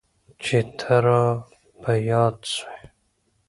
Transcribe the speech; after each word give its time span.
چي 0.43 0.59
ته 0.79 0.95
را 1.05 1.23
په 1.81 1.91
ياد 2.09 2.37
سوې. 2.53 2.83